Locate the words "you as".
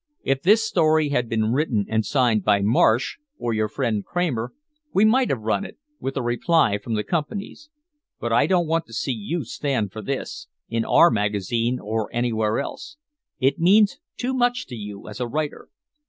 14.75-15.19